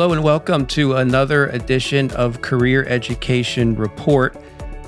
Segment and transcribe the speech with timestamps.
[0.00, 4.34] Hello, and welcome to another edition of Career Education Report,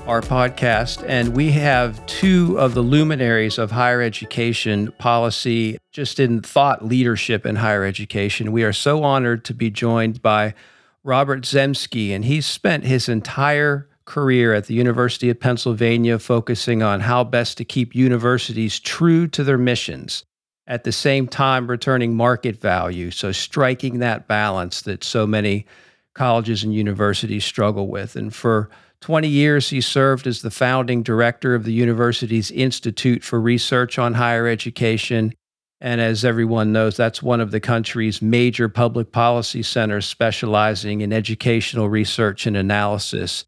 [0.07, 1.07] our podcast.
[1.07, 7.45] And we have two of the luminaries of higher education policy, just in thought leadership
[7.45, 8.51] in higher education.
[8.51, 10.55] We are so honored to be joined by
[11.03, 17.01] Robert Zemsky, and he's spent his entire career at the University of Pennsylvania focusing on
[17.01, 20.25] how best to keep universities true to their missions
[20.67, 23.11] at the same time returning market value.
[23.11, 25.65] So, striking that balance that so many
[26.13, 28.15] colleges and universities struggle with.
[28.15, 28.69] And for
[29.01, 34.13] 20 years, he served as the founding director of the university's Institute for Research on
[34.13, 35.33] Higher Education.
[35.81, 41.11] And as everyone knows, that's one of the country's major public policy centers specializing in
[41.11, 43.43] educational research and analysis.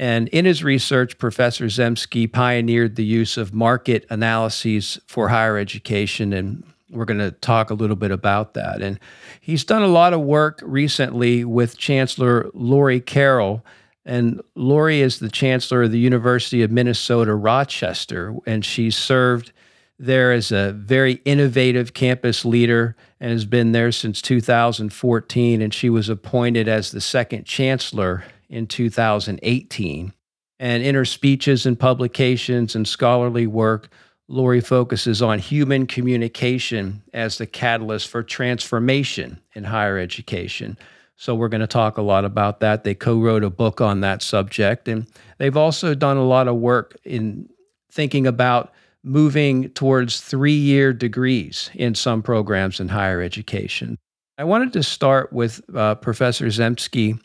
[0.00, 6.32] And in his research, Professor Zemsky pioneered the use of market analyses for higher education.
[6.32, 8.80] And we're going to talk a little bit about that.
[8.80, 8.98] And
[9.42, 13.60] he's done a lot of work recently with Chancellor Lori Carrell.
[14.06, 19.52] And Lori is the chancellor of the University of Minnesota Rochester, and she's served
[19.98, 25.60] there as a very innovative campus leader and has been there since 2014.
[25.60, 30.12] And she was appointed as the second chancellor in 2018.
[30.58, 33.88] And in her speeches and publications and scholarly work,
[34.28, 40.76] Lori focuses on human communication as the catalyst for transformation in higher education.
[41.16, 42.84] So, we're going to talk a lot about that.
[42.84, 44.88] They co wrote a book on that subject.
[44.88, 45.06] And
[45.38, 47.48] they've also done a lot of work in
[47.90, 53.98] thinking about moving towards three year degrees in some programs in higher education.
[54.38, 57.18] I wanted to start with uh, Professor Zemsky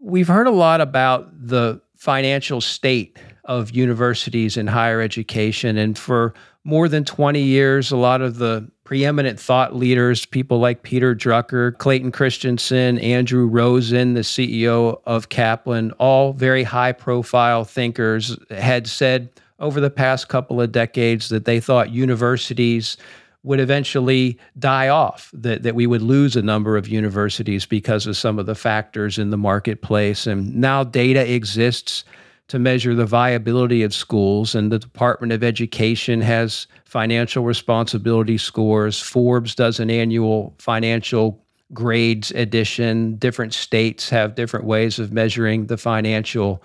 [0.00, 5.76] We've heard a lot about the financial state of universities and higher education.
[5.76, 10.82] And for more than 20 years, a lot of the preeminent thought leaders, people like
[10.82, 18.38] Peter Drucker, Clayton Christensen, Andrew Rosen, the CEO of Kaplan, all very high profile thinkers,
[18.50, 22.96] had said over the past couple of decades that they thought universities
[23.44, 28.16] would eventually die off, that, that we would lose a number of universities because of
[28.16, 30.26] some of the factors in the marketplace.
[30.26, 32.04] And now data exists
[32.48, 39.00] to measure the viability of schools, and the Department of Education has financial responsibility scores.
[39.00, 41.44] Forbes does an annual financial
[41.74, 43.16] grades edition.
[43.16, 46.62] Different states have different ways of measuring the financial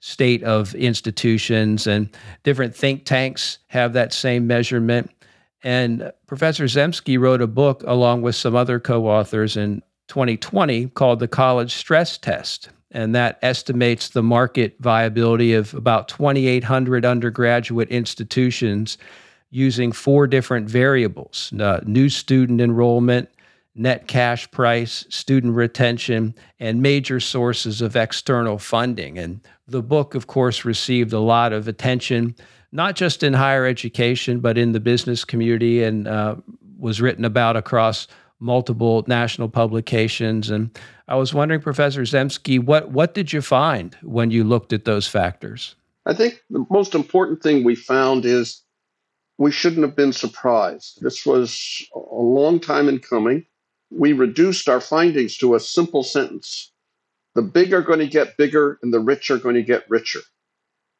[0.00, 2.08] state of institutions, and
[2.42, 5.10] different think tanks have that same measurement.
[5.62, 11.20] And Professor Zemsky wrote a book along with some other co authors in 2020 called
[11.20, 12.70] The College Stress Test.
[12.90, 18.96] And that estimates the market viability of about 2,800 undergraduate institutions
[19.50, 23.28] using four different variables uh, new student enrollment,
[23.74, 29.18] net cash price, student retention, and major sources of external funding.
[29.18, 32.34] And the book, of course, received a lot of attention
[32.72, 36.36] not just in higher education, but in the business community and uh,
[36.78, 38.06] was written about across
[38.40, 40.50] multiple national publications.
[40.50, 40.76] And
[41.08, 45.08] I was wondering, Professor Zemsky, what, what did you find when you looked at those
[45.08, 45.74] factors?
[46.06, 48.62] I think the most important thing we found is
[49.38, 51.00] we shouldn't have been surprised.
[51.02, 53.44] This was a long time in coming.
[53.90, 56.72] We reduced our findings to a simple sentence
[57.38, 60.18] the big are going to get bigger, and the rich are going to get richer.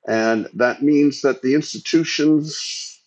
[0.08, 2.98] And that means that the institutions,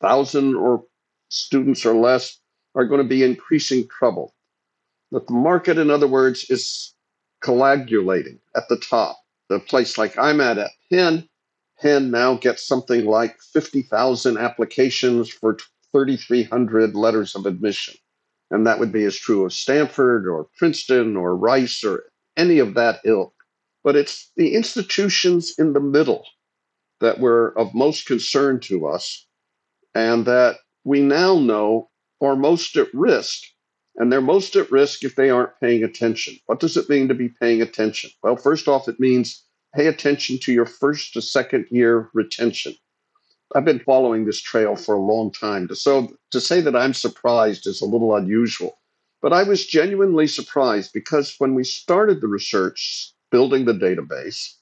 [0.00, 0.84] thousand or
[1.30, 2.38] students or less,
[2.76, 4.34] are going to be increasing trouble.
[5.10, 6.94] That the market, in other words, is
[7.42, 9.18] coagulating at the top.
[9.48, 11.28] The place like I'm at at Penn,
[11.80, 15.56] Penn now gets something like 50,000 applications for
[15.90, 17.94] 3,300 letters of admission.
[18.52, 22.04] And that would be as true of Stanford or Princeton or Rice or
[22.36, 23.34] any of that ilk
[23.88, 26.22] but it's the institutions in the middle
[27.00, 29.26] that were of most concern to us
[29.94, 31.88] and that we now know
[32.20, 33.44] are most at risk.
[33.96, 36.36] And they're most at risk if they aren't paying attention.
[36.44, 38.10] What does it mean to be paying attention?
[38.22, 39.42] Well, first off, it means
[39.74, 42.74] pay attention to your first to second year retention.
[43.54, 45.66] I've been following this trail for a long time.
[45.74, 48.76] So to say that I'm surprised is a little unusual.
[49.22, 54.54] But I was genuinely surprised because when we started the research building the database,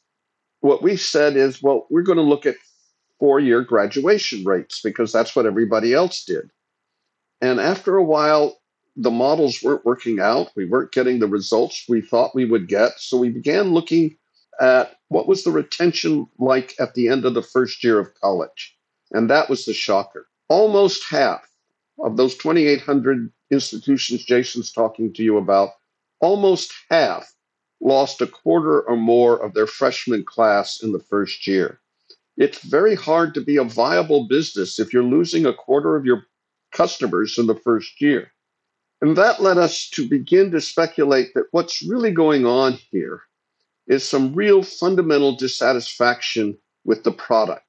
[0.61, 2.57] what we said is, well, we're going to look at
[3.19, 6.51] four year graduation rates because that's what everybody else did.
[7.41, 8.59] And after a while,
[8.97, 10.51] the models weren't working out.
[10.57, 12.93] We weren't getting the results we thought we would get.
[12.99, 14.17] So we began looking
[14.61, 18.75] at what was the retention like at the end of the first year of college.
[19.13, 20.27] And that was the shocker.
[20.49, 21.47] Almost half
[22.03, 25.71] of those 2,800 institutions Jason's talking to you about
[26.21, 27.33] almost half
[27.87, 31.81] lost a quarter or more of their freshman class in the first year.
[32.37, 36.25] It's very hard to be a viable business if you're losing a quarter of your
[36.73, 38.33] customers in the first year.
[39.01, 43.23] And that led us to begin to speculate that what's really going on here
[43.87, 47.65] is some real fundamental dissatisfaction with the product,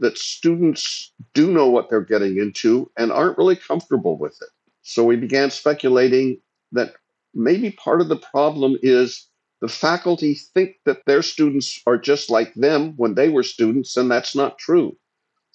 [0.00, 4.48] that students do know what they're getting into and aren't really comfortable with it.
[4.82, 6.40] So we began speculating
[6.72, 6.94] that
[7.32, 9.28] maybe part of the problem is
[9.62, 14.10] the faculty think that their students are just like them when they were students, and
[14.10, 14.96] that's not true.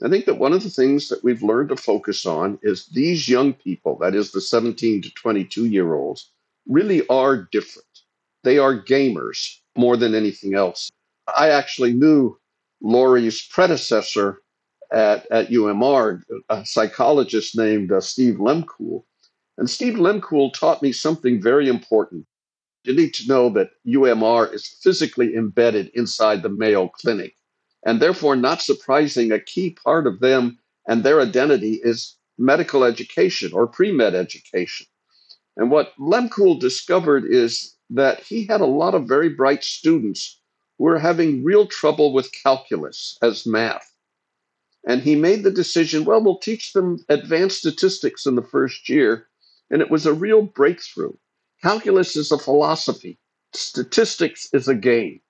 [0.01, 3.27] I think that one of the things that we've learned to focus on is these
[3.27, 6.31] young people, that is the 17 to 22 year olds,
[6.65, 7.85] really are different.
[8.43, 10.89] They are gamers more than anything else.
[11.35, 12.39] I actually knew
[12.81, 14.41] Lori's predecessor
[14.89, 19.03] at, at UMR, a psychologist named uh, Steve Lehmkuhle.
[19.57, 22.25] And Steve Lehmkuhle taught me something very important
[22.87, 27.35] you need to know that UMR is physically embedded inside the Mayo Clinic.
[27.85, 30.57] And therefore, not surprising, a key part of them
[30.87, 34.87] and their identity is medical education or pre med education.
[35.57, 40.39] And what Lehmkuhle discovered is that he had a lot of very bright students
[40.77, 43.91] who were having real trouble with calculus as math.
[44.87, 49.27] And he made the decision well, we'll teach them advanced statistics in the first year.
[49.69, 51.13] And it was a real breakthrough.
[51.61, 53.17] Calculus is a philosophy,
[53.53, 55.21] statistics is a game.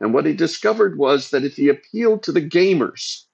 [0.00, 3.24] And what he discovered was that if he appealed to the gamers,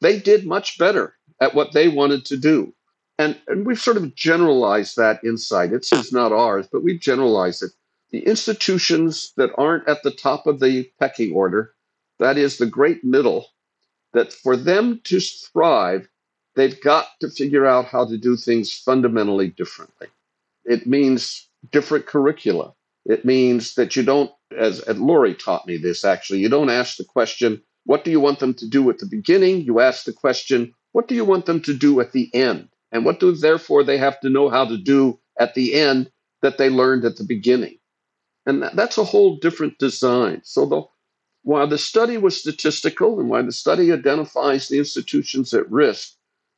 [0.00, 2.74] they did much better at what they wanted to do.
[3.18, 5.72] And, and we've sort of generalized that insight.
[5.72, 7.72] It's his, not ours, but we've generalized it.
[8.10, 11.74] The institutions that aren't at the top of the pecking order,
[12.18, 13.48] that is the great middle,
[14.12, 16.08] that for them to thrive,
[16.54, 20.06] they've got to figure out how to do things fundamentally differently.
[20.64, 22.72] It means different curricula.
[23.04, 27.04] It means that you don't, as, Lori taught me this actually, you don't ask the
[27.04, 29.62] question, what do you want them to do at the beginning?
[29.62, 32.68] You ask the question, what do you want them to do at the end?
[32.92, 36.10] And what do therefore they have to know how to do at the end
[36.42, 37.78] that they learned at the beginning?
[38.46, 40.40] And that, that's a whole different design.
[40.44, 40.82] So the,
[41.42, 46.14] while the study was statistical and while the study identifies the institutions at risk,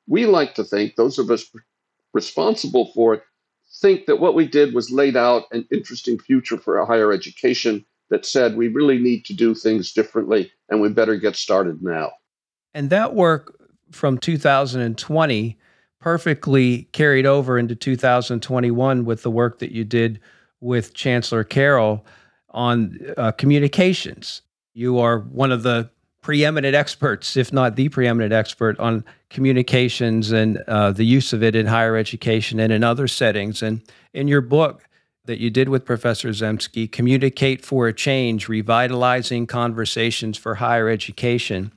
[0.09, 1.45] we like to think, those of us
[2.13, 3.23] responsible for it,
[3.73, 7.85] think that what we did was laid out an interesting future for our higher education
[8.11, 12.11] that said we really need to do things differently and we better get started now.
[12.75, 13.57] And that work
[13.91, 15.59] from 2020
[16.01, 20.21] perfectly carried over into 2021 with the work that you did
[20.61, 22.03] with Chancellor Carrell
[22.51, 24.43] on uh, communications.
[24.75, 25.91] You are one of the
[26.23, 31.57] preeminent experts, if not the preeminent expert, on communications and uh, the use of it
[31.57, 33.63] in higher education and in other settings.
[33.63, 33.81] And
[34.13, 34.87] in your book
[35.25, 41.73] that you did with Professor Zemsky, Communicate for a Change Revitalizing Conversations for Higher Education,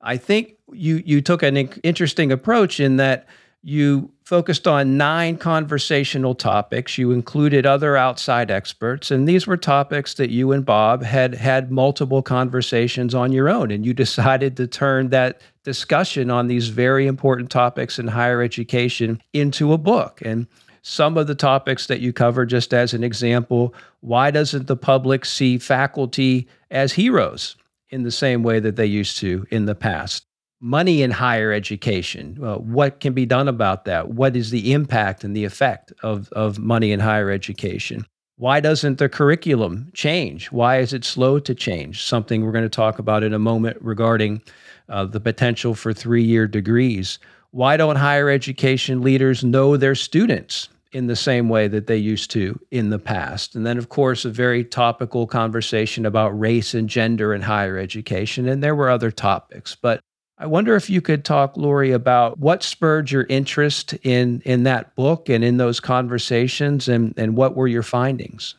[0.00, 3.26] I think you, you took an interesting approach in that
[3.64, 6.98] you focused on nine conversational topics.
[6.98, 11.70] You included other outside experts, and these were topics that you and Bob had had
[11.70, 13.70] multiple conversations on your own.
[13.70, 19.20] And you decided to turn that discussion on these very important topics in higher education
[19.32, 20.20] into a book.
[20.22, 20.46] And
[20.82, 25.24] some of the topics that you cover, just as an example, why doesn't the public
[25.24, 27.56] see faculty as heroes
[27.88, 30.26] in the same way that they used to in the past?
[30.64, 32.38] Money in higher education.
[32.42, 34.08] Uh, what can be done about that?
[34.08, 38.06] What is the impact and the effect of, of money in higher education?
[38.36, 40.50] Why doesn't the curriculum change?
[40.50, 42.02] Why is it slow to change?
[42.02, 44.42] Something we're going to talk about in a moment regarding
[44.88, 47.18] uh, the potential for three year degrees.
[47.50, 52.30] Why don't higher education leaders know their students in the same way that they used
[52.30, 53.54] to in the past?
[53.54, 58.48] And then, of course, a very topical conversation about race and gender in higher education.
[58.48, 59.76] And there were other topics.
[59.76, 60.00] But
[60.36, 64.94] I wonder if you could talk, Lori, about what spurred your interest in in that
[64.96, 68.56] book and in those conversations, and and what were your findings.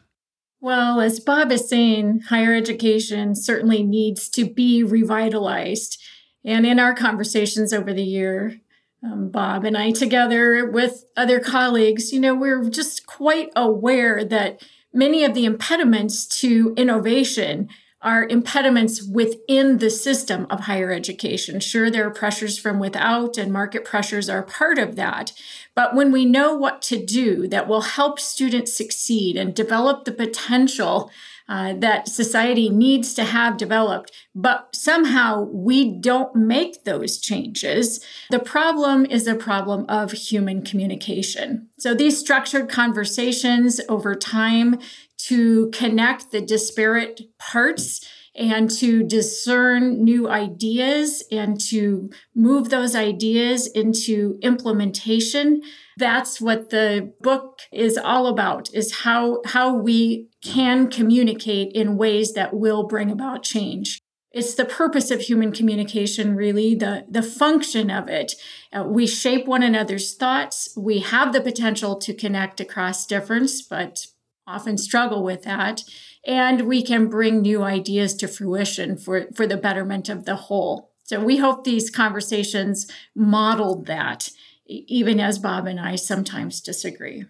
[0.61, 6.01] Well, as Bob is saying, higher education certainly needs to be revitalized.
[6.43, 8.59] And in our conversations over the year,
[9.03, 14.63] um, Bob and I, together with other colleagues, you know, we're just quite aware that
[14.91, 17.69] many of the impediments to innovation
[18.05, 21.59] are impediments within the system of higher education.
[21.59, 25.33] Sure, there are pressures from without, and market pressures are part of that.
[25.73, 30.11] But when we know what to do that will help students succeed and develop the
[30.11, 31.11] potential
[31.47, 38.03] uh, that society needs to have developed, but somehow we don't make those changes.
[38.31, 41.69] The problem is a problem of human communication.
[41.77, 44.79] So these structured conversations over time
[45.17, 48.01] to connect the disparate parts
[48.35, 55.61] and to discern new ideas and to move those ideas into implementation.
[55.97, 62.33] That's what the book is all about is how how we can communicate in ways
[62.33, 63.99] that will bring about change.
[64.31, 68.33] It's the purpose of human communication really the the function of it.
[68.73, 70.73] Uh, we shape one another's thoughts.
[70.75, 74.07] We have the potential to connect across difference but
[74.47, 75.83] often struggle with that
[76.25, 80.91] and we can bring new ideas to fruition for for the betterment of the whole
[81.03, 84.29] so we hope these conversations modeled that
[84.67, 87.25] even as bob and i sometimes disagree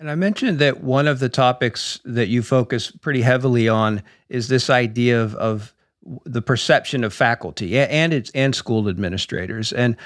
[0.00, 4.48] and I mentioned that one of the topics that you focus pretty heavily on is
[4.48, 5.74] this idea of, of
[6.24, 9.74] the perception of faculty and its and school administrators.
[9.74, 9.96] And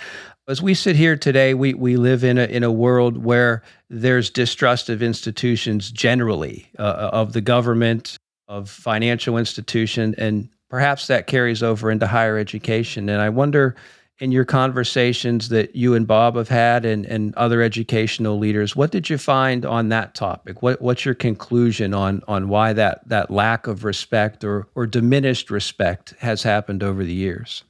[0.47, 4.31] as we sit here today, we, we live in a in a world where there's
[4.31, 8.17] distrust of institutions generally, uh, of the government,
[8.49, 13.09] of financial institution, and perhaps that carries over into higher education.
[13.09, 13.75] And I wonder
[14.19, 18.93] in your conversations that you and Bob have had and, and other educational leaders, what
[18.93, 20.63] did you find on that topic?
[20.63, 25.51] What, what's your conclusion on, on why that, that lack of respect or, or diminished
[25.51, 27.65] respect has happened over the years?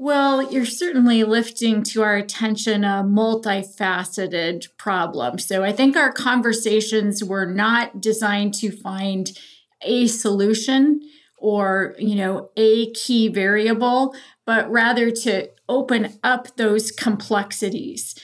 [0.00, 5.40] Well, you're certainly lifting to our attention a multifaceted problem.
[5.40, 9.36] So I think our conversations were not designed to find
[9.82, 11.00] a solution
[11.36, 14.12] or you know a key variable
[14.44, 18.16] but rather to open up those complexities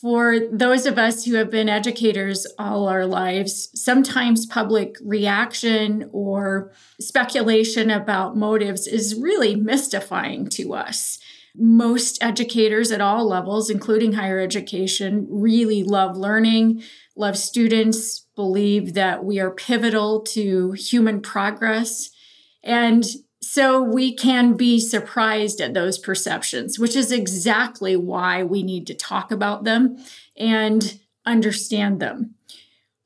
[0.00, 6.72] for those of us who have been educators all our lives, sometimes public reaction or
[7.00, 11.18] speculation about motives is really mystifying to us.
[11.56, 16.82] Most educators at all levels, including higher education, really love learning,
[17.16, 22.10] love students, believe that we are pivotal to human progress.
[22.62, 23.04] And
[23.58, 28.94] so we can be surprised at those perceptions, which is exactly why we need to
[28.94, 29.96] talk about them
[30.36, 32.36] and understand them.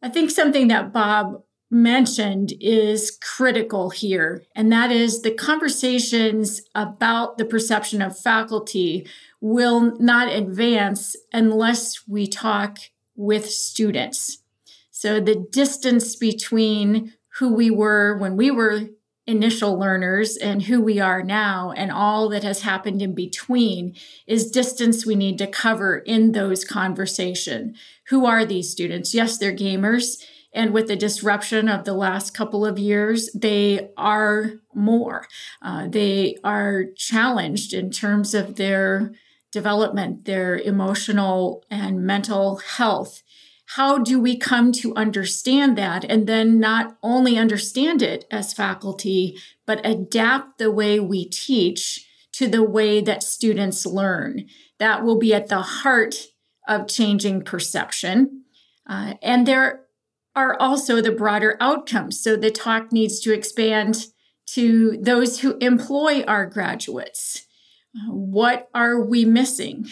[0.03, 7.39] I think something that Bob mentioned is critical here, and that is the conversations about
[7.39, 9.09] the perception of faculty
[9.41, 12.77] will not advance unless we talk
[13.17, 14.43] with students.
[14.91, 18.91] So the distance between who we were when we were
[19.26, 23.95] initial learners and who we are now and all that has happened in between
[24.26, 27.75] is distance we need to cover in those conversation.
[28.09, 29.14] Who are these students?
[29.14, 30.21] Yes they're gamers
[30.52, 35.29] and with the disruption of the last couple of years they are more.
[35.62, 39.12] Uh, they are challenged in terms of their
[39.52, 43.23] development their emotional and mental health
[43.66, 49.38] how do we come to understand that and then not only understand it as faculty,
[49.66, 54.47] but adapt the way we teach to the way that students learn?
[54.78, 56.26] That will be at the heart
[56.69, 58.45] of changing perception.
[58.88, 59.87] Uh, and there
[60.35, 62.21] are also the broader outcomes.
[62.21, 64.07] So the talk needs to expand
[64.47, 67.47] to those who employ our graduates.
[67.95, 69.87] Uh, what are we missing?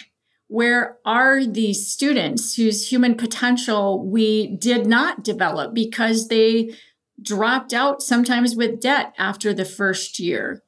[0.51, 6.75] Where are these students whose human potential we did not develop because they
[7.23, 10.65] dropped out sometimes with debt after the first year?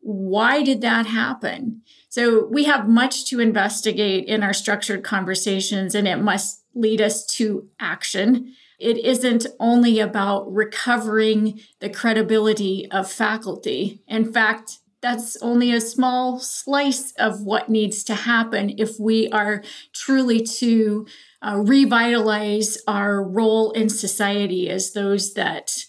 [0.00, 1.82] Why did that happen?
[2.08, 7.26] So we have much to investigate in our structured conversations, and it must lead us
[7.34, 8.54] to action.
[8.78, 14.02] It isn't only about recovering the credibility of faculty.
[14.06, 19.62] In fact, that's only a small slice of what needs to happen if we are
[19.94, 21.06] truly to
[21.42, 25.86] uh, revitalize our role in society as those that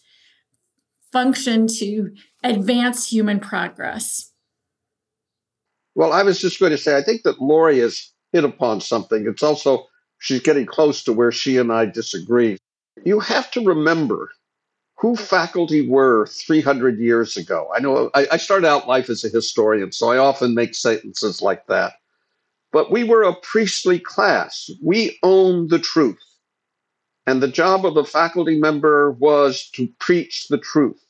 [1.11, 2.11] function to
[2.43, 4.31] advance human progress.
[5.93, 9.27] Well, I was just going to say, I think that Lori has hit upon something.
[9.27, 9.87] It's also,
[10.19, 12.57] she's getting close to where she and I disagree.
[13.03, 14.31] You have to remember
[15.01, 17.67] who faculty were 300 years ago.
[17.75, 21.41] I know I, I started out life as a historian, so I often make sentences
[21.41, 21.93] like that.
[22.71, 24.69] But we were a priestly class.
[24.81, 26.21] We owned the truth.
[27.25, 31.03] And the job of the faculty member was to preach the truth.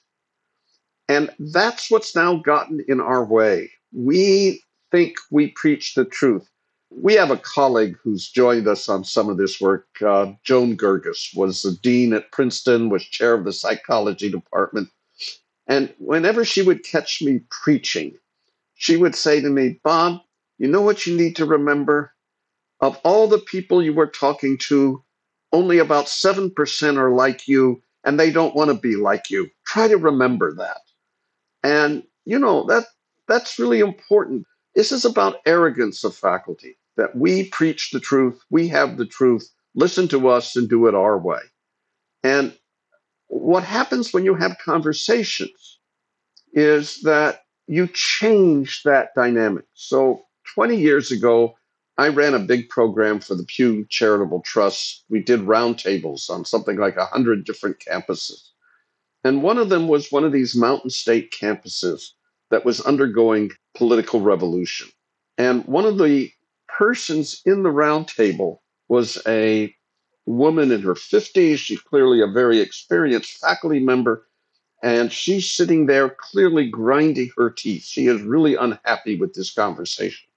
[1.09, 3.71] And that's what's now gotten in our way.
[3.93, 6.49] We think we preach the truth
[6.93, 9.87] we have a colleague who's joined us on some of this work.
[10.01, 14.89] Uh, Joan Girgus was the dean at Princeton, was chair of the psychology department.
[15.67, 18.17] And whenever she would catch me preaching,
[18.75, 20.21] she would say to me, Bob,
[20.57, 22.13] you know what you need to remember?
[22.81, 25.03] Of all the people you were talking to,
[25.53, 29.49] only about 7% are like you, and they don't want to be like you.
[29.65, 30.81] Try to remember that.
[31.63, 32.85] And, you know, that
[33.27, 34.45] that's really important.
[34.75, 39.49] This is about arrogance of faculty that we preach the truth, we have the truth,
[39.75, 41.39] listen to us and do it our way.
[42.23, 42.53] And
[43.27, 45.79] what happens when you have conversations
[46.53, 49.65] is that you change that dynamic.
[49.73, 51.55] So 20 years ago,
[51.97, 55.05] I ran a big program for the Pew Charitable Trust.
[55.09, 58.49] We did roundtables on something like 100 different campuses.
[59.23, 62.09] And one of them was one of these mountain state campuses
[62.49, 64.89] that was undergoing political revolution.
[65.37, 66.31] And one of the
[66.81, 68.57] persons in the roundtable
[68.87, 69.71] was a
[70.25, 71.59] woman in her 50s.
[71.59, 74.25] She's clearly a very experienced faculty member.
[74.81, 77.83] And she's sitting there clearly grinding her teeth.
[77.83, 80.27] She is really unhappy with this conversation.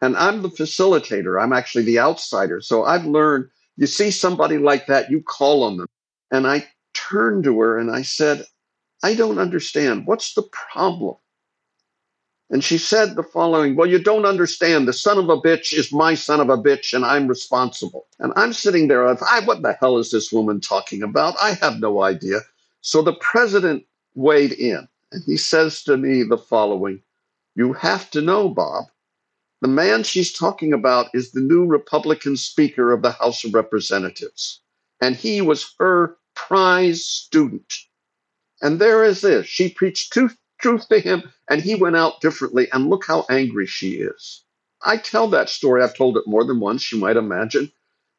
[0.00, 1.38] And I'm the facilitator.
[1.38, 2.62] I'm actually the outsider.
[2.62, 5.88] So I've learned you see somebody like that, you call on them.
[6.30, 8.46] And I turned to her and I said,
[9.02, 10.06] I don't understand.
[10.06, 11.16] What's the problem?
[12.52, 14.86] And she said the following Well, you don't understand.
[14.86, 18.06] The son of a bitch is my son of a bitch, and I'm responsible.
[18.18, 21.34] And I'm sitting there, I, what the hell is this woman talking about?
[21.40, 22.40] I have no idea.
[22.82, 27.02] So the president weighed in, and he says to me the following
[27.54, 28.84] You have to know, Bob,
[29.62, 34.60] the man she's talking about is the new Republican Speaker of the House of Representatives.
[35.00, 37.72] And he was her prize student.
[38.60, 39.46] And there is this.
[39.46, 42.68] She preached truth, truth to him, and he went out differently.
[42.72, 44.44] And look how angry she is.
[44.84, 45.82] I tell that story.
[45.82, 47.70] I've told it more than once, you might imagine.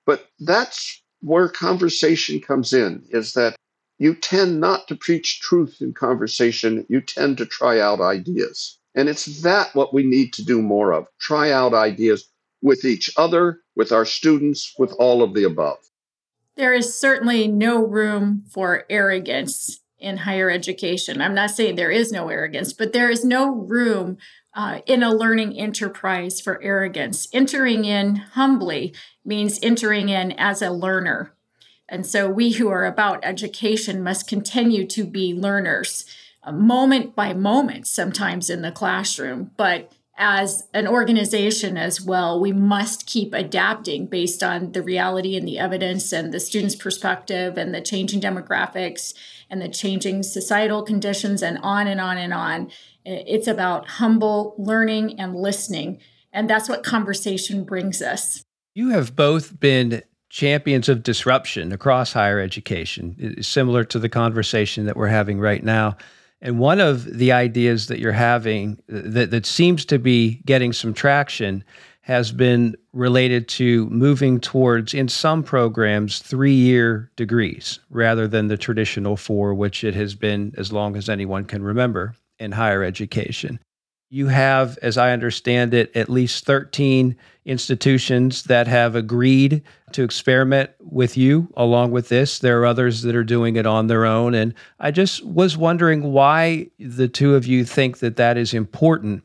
[0.05, 3.55] But that's where conversation comes in, is that
[3.97, 6.85] you tend not to preach truth in conversation.
[6.89, 8.77] You tend to try out ideas.
[8.95, 12.29] And it's that what we need to do more of try out ideas
[12.61, 15.77] with each other, with our students, with all of the above.
[16.55, 21.21] There is certainly no room for arrogance in higher education.
[21.21, 24.17] I'm not saying there is no arrogance, but there is no room
[24.53, 27.27] uh, in a learning enterprise for arrogance.
[27.33, 28.93] Entering in humbly
[29.25, 31.33] means entering in as a learner.
[31.89, 36.05] And so we who are about education must continue to be learners
[36.51, 43.07] moment by moment sometimes in the classroom, but as an organization as well, we must
[43.07, 47.81] keep adapting based on the reality and the evidence and the student's perspective and the
[47.81, 49.13] changing demographics
[49.49, 52.69] and the changing societal conditions and on and on and on.
[53.03, 55.99] It's about humble learning and listening.
[56.31, 58.43] And that's what conversation brings us.
[58.75, 64.97] You have both been champions of disruption across higher education, similar to the conversation that
[64.97, 65.95] we're having right now.
[66.43, 70.93] And one of the ideas that you're having that, that seems to be getting some
[70.93, 71.63] traction
[72.01, 78.57] has been related to moving towards, in some programs, three year degrees rather than the
[78.57, 83.57] traditional four, which it has been as long as anyone can remember in higher education.
[84.13, 90.69] You have, as I understand it, at least 13 institutions that have agreed to experiment
[90.79, 92.37] with you along with this.
[92.37, 94.35] There are others that are doing it on their own.
[94.35, 99.23] And I just was wondering why the two of you think that that is important.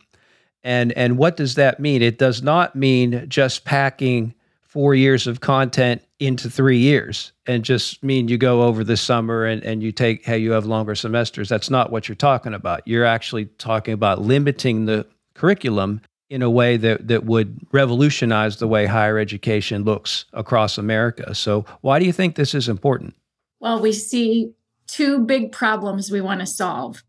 [0.65, 2.01] And, and what does that mean?
[2.01, 4.33] It does not mean just packing
[4.69, 9.47] four years of content into three years and just mean you go over the summer
[9.47, 11.49] and, and you take how you have longer semesters.
[11.49, 12.87] That's not what you're talking about.
[12.87, 18.69] You're actually talking about limiting the curriculum in a way that, that would revolutionize the
[18.69, 21.35] way higher education looks across America.
[21.35, 23.15] So, why do you think this is important?
[23.61, 24.53] Well, we see
[24.87, 27.03] two big problems we want to solve.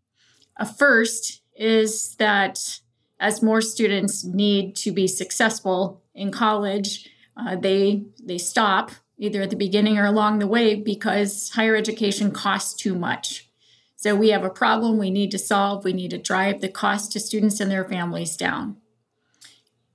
[0.56, 2.80] A first is that
[3.20, 9.50] as more students need to be successful in college, uh, they they stop either at
[9.50, 13.50] the beginning or along the way because higher education costs too much.
[13.96, 15.84] So we have a problem we need to solve.
[15.84, 18.78] We need to drive the cost to students and their families down.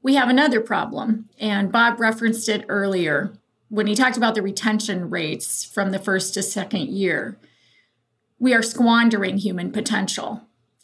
[0.03, 3.39] We have another problem, and Bob referenced it earlier
[3.71, 7.39] when he talked about the retention rates from the first to second year.
[8.39, 10.43] We are squandering human potential.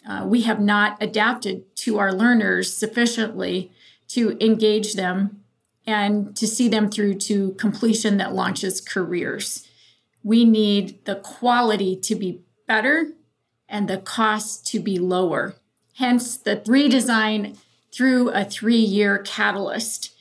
[0.09, 3.71] Uh, we have not adapted to our learners sufficiently
[4.09, 5.40] to engage them
[5.91, 9.69] and to see them through to completion that launches careers.
[10.23, 13.13] We need the quality to be better
[13.69, 15.57] and the cost to be lower.
[15.97, 17.59] Hence, the redesign
[17.93, 20.15] through a three year catalyst.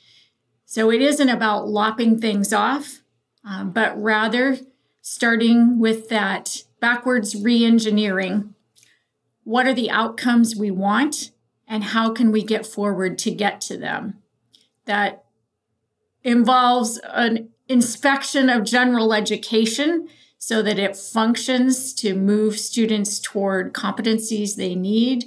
[0.64, 3.00] So it isn't about lopping things off,
[3.44, 4.58] um, but rather
[5.02, 8.54] starting with that backwards re engineering
[9.44, 11.30] what are the outcomes we want
[11.66, 14.18] and how can we get forward to get to them.
[14.84, 15.24] That
[16.24, 24.56] involves an inspection of general education so that it functions to move students toward competencies
[24.56, 25.26] they need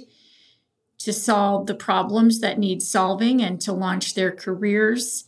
[0.98, 5.24] to solve the problems that need solving and to launch their careers.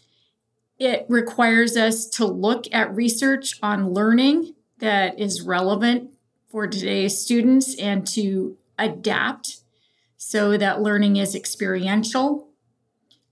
[0.78, 6.10] It requires us to look at research on learning that is relevant
[6.48, 9.58] for today's students and to adapt
[10.16, 12.48] so that learning is experiential.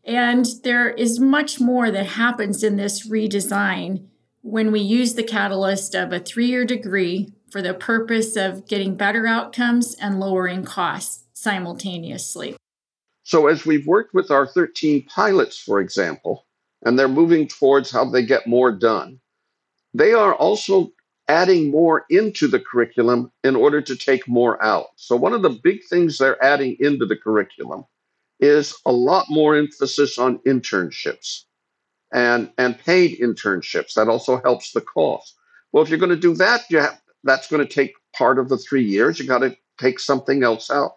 [0.05, 4.07] And there is much more that happens in this redesign
[4.43, 8.97] when we use the catalyst of a three year degree for the purpose of getting
[8.97, 12.57] better outcomes and lowering costs simultaneously.
[13.23, 16.47] So, as we've worked with our 13 pilots, for example,
[16.85, 19.21] and they're moving towards how they get more done,
[19.95, 20.93] they are also
[21.27, 24.89] adding more into the curriculum in order to take more out.
[24.97, 27.87] So, one of the big things they're adding into the curriculum
[28.41, 31.43] is a lot more emphasis on internships
[32.13, 33.95] and, and paid internships.
[33.95, 35.35] That also helps the cost.
[35.73, 38.49] Well, if you're going to do that, you have, that's going to take part of
[38.49, 39.19] the three years.
[39.19, 40.93] You got to take something else out.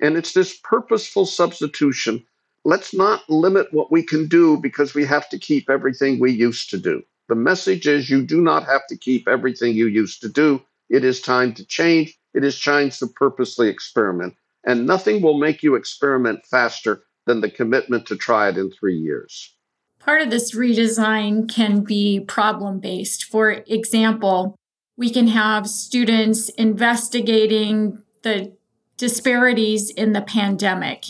[0.00, 2.24] And it's this purposeful substitution.
[2.64, 6.70] Let's not limit what we can do because we have to keep everything we used
[6.70, 7.02] to do.
[7.28, 10.62] The message is you do not have to keep everything you used to do.
[10.88, 12.18] It is time to change.
[12.34, 14.34] It is time to purposely experiment.
[14.64, 18.96] And nothing will make you experiment faster than the commitment to try it in three
[18.96, 19.54] years.
[19.98, 23.24] Part of this redesign can be problem based.
[23.24, 24.56] For example,
[24.96, 28.52] we can have students investigating the
[28.96, 31.06] disparities in the pandemic.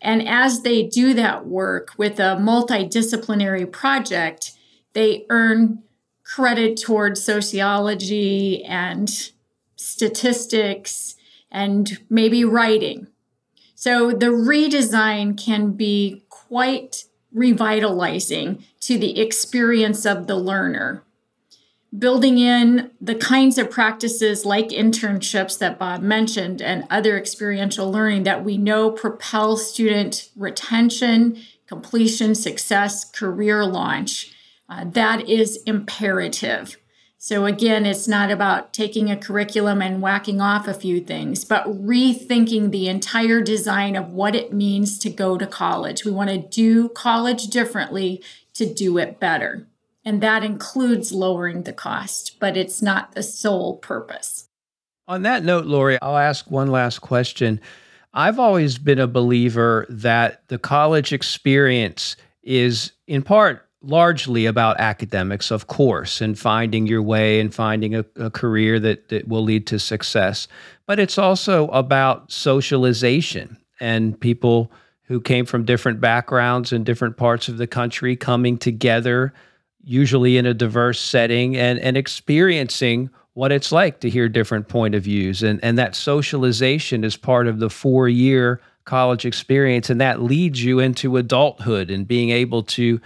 [0.00, 4.52] And as they do that work with a multidisciplinary project,
[4.94, 5.82] they earn
[6.24, 9.30] credit towards sociology and
[9.76, 11.16] statistics
[11.50, 13.08] and maybe writing.
[13.74, 21.04] So the redesign can be quite revitalizing to the experience of the learner.
[21.96, 28.22] Building in the kinds of practices like internships that Bob mentioned and other experiential learning
[28.24, 34.32] that we know propel student retention, completion, success, career launch
[34.70, 36.78] uh, that is imperative.
[37.22, 41.66] So, again, it's not about taking a curriculum and whacking off a few things, but
[41.66, 46.02] rethinking the entire design of what it means to go to college.
[46.02, 48.22] We want to do college differently
[48.54, 49.66] to do it better.
[50.02, 54.48] And that includes lowering the cost, but it's not the sole purpose.
[55.06, 57.60] On that note, Lori, I'll ask one last question.
[58.14, 65.50] I've always been a believer that the college experience is in part largely about academics,
[65.50, 69.66] of course, and finding your way and finding a, a, career that, that will lead
[69.66, 70.48] to success.
[70.86, 74.70] But it's also about socialization and people
[75.04, 79.32] who came from different backgrounds and different parts of the country coming together,
[79.82, 84.94] usually in a diverse setting, and, and experiencing what it's like to hear different point
[84.94, 85.42] of views.
[85.42, 89.88] And, and that socialization is part of the four year college experience.
[89.88, 93.00] And that leads you into adulthood and being able to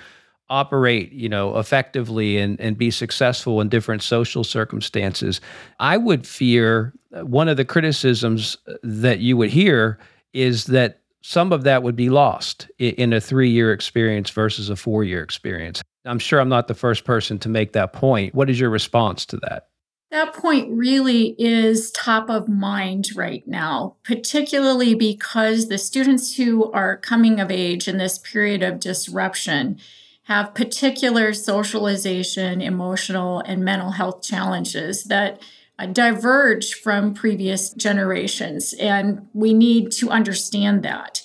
[0.50, 5.40] operate you know effectively and, and be successful in different social circumstances
[5.80, 9.98] i would fear uh, one of the criticisms uh, that you would hear
[10.34, 15.22] is that some of that would be lost in a three-year experience versus a four-year
[15.22, 15.82] experience.
[16.04, 18.34] I'm sure i'm not the first person to make that point.
[18.34, 19.68] What is your response to that?
[20.10, 26.98] That point really is top of mind right now, particularly because the students who are
[26.98, 29.80] coming of age in this period of disruption
[30.24, 35.40] have particular socialization, emotional, and mental health challenges that
[35.78, 38.72] uh, diverge from previous generations.
[38.74, 41.22] And we need to understand that.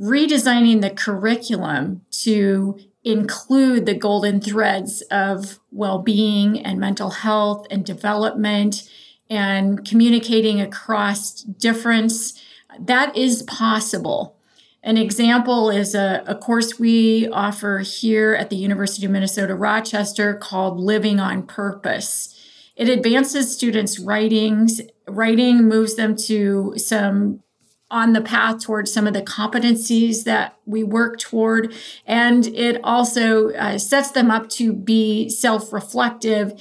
[0.00, 7.84] Redesigning the curriculum to include the golden threads of well being and mental health and
[7.84, 8.88] development
[9.28, 12.40] and communicating across difference,
[12.78, 14.37] that is possible.
[14.82, 20.34] An example is a, a, course we offer here at the University of Minnesota Rochester
[20.34, 22.34] called Living on Purpose.
[22.76, 24.80] It advances students' writings.
[25.08, 27.42] Writing moves them to some
[27.90, 31.74] on the path towards some of the competencies that we work toward.
[32.06, 36.52] And it also uh, sets them up to be self reflective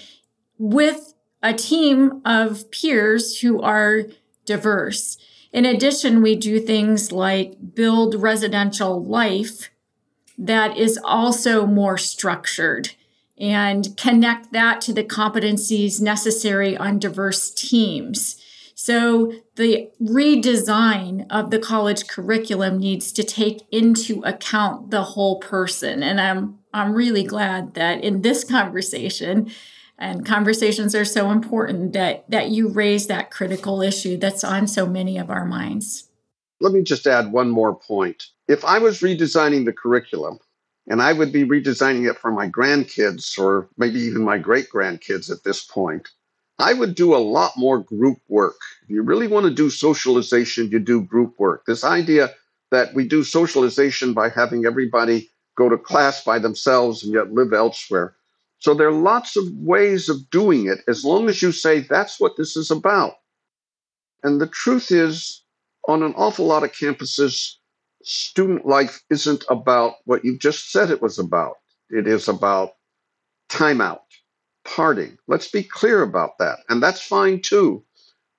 [0.58, 4.04] with a team of peers who are
[4.46, 5.18] diverse.
[5.52, 9.70] In addition, we do things like build residential life
[10.38, 12.92] that is also more structured
[13.40, 18.42] and connect that to the competencies necessary on diverse teams.
[18.76, 26.04] So the redesign of the college curriculum needs to take into account the whole person.
[26.04, 29.50] And I'm I'm really glad that in this conversation,
[29.98, 34.86] and conversations are so important that that you raise that critical issue that's on so
[34.86, 36.10] many of our minds.
[36.60, 38.26] Let me just add one more point.
[38.48, 40.40] If I was redesigning the curriculum,
[40.88, 45.30] and I would be redesigning it for my grandkids or maybe even my great grandkids
[45.30, 46.10] at this point,
[46.60, 48.58] I would do a lot more group work.
[48.84, 51.66] If you really want to do socialization, you do group work.
[51.66, 52.34] This idea
[52.72, 57.54] that we do socialization by having everybody go to class by themselves and yet live
[57.54, 58.16] elsewhere.
[58.60, 62.20] So there are lots of ways of doing it as long as you say that's
[62.20, 63.13] what this is about.
[64.24, 65.43] And the truth is,
[65.88, 67.54] on an awful lot of campuses,
[68.04, 71.56] student life isn't about what you just said it was about.
[71.89, 72.72] It is about
[73.50, 74.00] timeout
[74.65, 75.17] parting.
[75.28, 76.60] Let's be clear about that.
[76.67, 77.86] And that's fine too.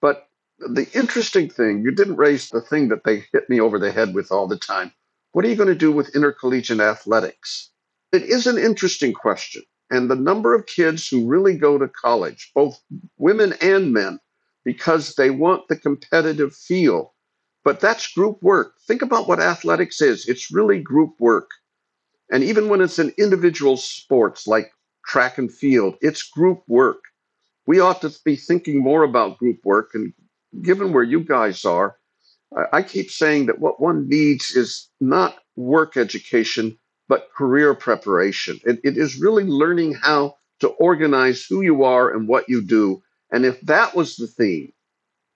[0.01, 0.29] But
[0.59, 4.15] the interesting thing, you didn't raise the thing that they hit me over the head
[4.15, 4.93] with all the time.
[5.33, 7.71] What are you going to do with intercollegiate athletics?
[8.13, 9.63] It is an interesting question.
[9.91, 12.81] And the number of kids who really go to college, both
[13.17, 14.21] women and men,
[14.65, 17.15] because they want the competitive feel.
[17.65, 18.75] But that's group work.
[18.87, 21.51] Think about what athletics is it's really group work.
[22.31, 24.73] And even when it's an individual sports like
[25.09, 25.97] track and field.
[26.01, 27.03] It's group work.
[27.67, 29.91] We ought to be thinking more about group work.
[29.95, 30.13] And
[30.63, 31.97] given where you guys are,
[32.73, 38.61] I keep saying that what one needs is not work education, but career preparation.
[38.65, 43.03] It, it is really learning how to organize who you are and what you do.
[43.31, 44.73] And if that was the theme,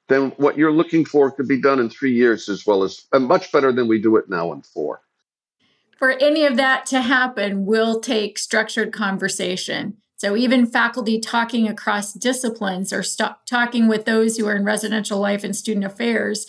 [0.09, 3.27] then what you're looking for could be done in three years as well as and
[3.27, 5.01] much better than we do it now in four
[6.03, 9.99] for any of that to happen we'll take structured conversation.
[10.17, 15.21] So, even faculty talking across disciplines or st- talking with those who are in residential
[15.21, 16.49] life and student affairs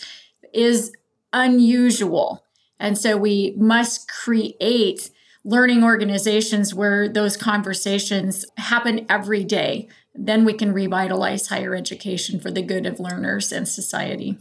[0.52, 0.92] is
[1.32, 2.44] unusual.
[2.80, 5.10] And so, we must create
[5.44, 9.88] learning organizations where those conversations happen every day.
[10.14, 14.38] Then we can revitalize higher education for the good of learners and society.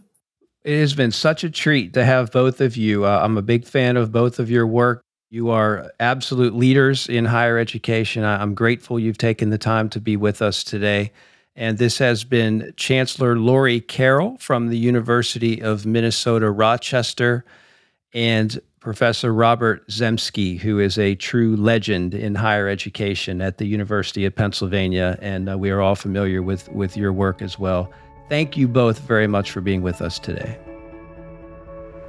[0.63, 3.05] It has been such a treat to have both of you.
[3.05, 5.03] Uh, I'm a big fan of both of your work.
[5.29, 8.23] You are absolute leaders in higher education.
[8.23, 11.11] I'm grateful you've taken the time to be with us today.
[11.55, 17.43] And this has been Chancellor Lori Carrell from the University of Minnesota Rochester
[18.13, 24.25] and Professor Robert Zemsky, who is a true legend in higher education at the University
[24.25, 25.17] of Pennsylvania.
[25.21, 27.89] And uh, we are all familiar with, with your work as well.
[28.27, 30.59] Thank you both very much for being with us today.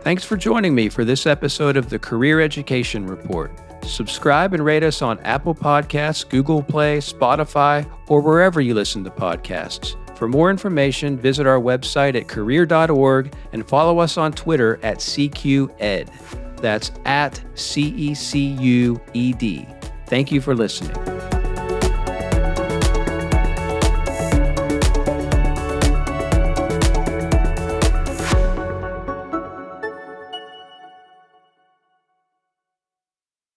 [0.00, 3.52] Thanks for joining me for this episode of the Career Education Report.
[3.84, 9.10] Subscribe and rate us on Apple Podcasts, Google Play, Spotify, or wherever you listen to
[9.10, 9.94] podcasts.
[10.16, 16.43] For more information, visit our website at career.org and follow us on Twitter at CQED.
[16.64, 19.68] That's at C E C U E D.
[20.06, 21.13] Thank you for listening.